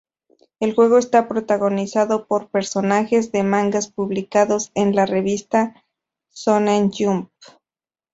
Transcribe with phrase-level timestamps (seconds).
[0.59, 5.75] El juego está protagonizado por personajes de mangas publicados en la revista
[6.33, 7.29] Shōnen Jump.